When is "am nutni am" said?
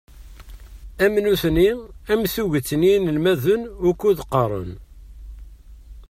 1.03-2.21